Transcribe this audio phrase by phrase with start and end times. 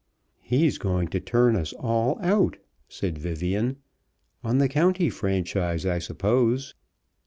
[0.41, 2.57] "He's going to turn us all out,"
[2.89, 3.75] said Vivian,
[4.43, 6.73] "on the County Franchise, I suppose."